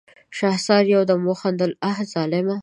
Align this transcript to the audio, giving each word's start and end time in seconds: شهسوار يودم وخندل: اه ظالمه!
شهسوار 0.37 0.83
يودم 0.95 1.21
وخندل: 1.29 1.71
اه 1.89 1.99
ظالمه! 2.13 2.57